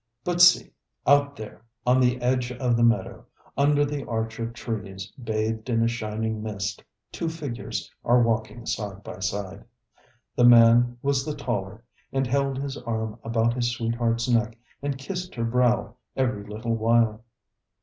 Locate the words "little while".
16.47-17.23